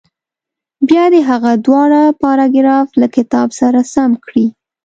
بیا 0.87 1.05
دې 1.13 1.21
هغه 1.29 1.51
دواړه 1.65 2.01
پاراګراف 2.23 2.87
له 3.01 3.07
کتاب 3.15 3.47
سره 3.59 3.79
سم 3.93 4.11
کړي. 4.25 4.47